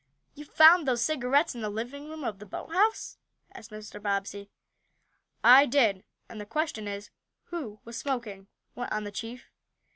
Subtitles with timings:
[0.33, 3.19] "You found those cigarettes in the living room of the boathouse?"
[3.53, 4.01] asked Mr.
[4.01, 4.49] Bobbsey.
[5.43, 7.11] "I did; and the question is
[7.49, 9.51] who was smoking?" went on the chief.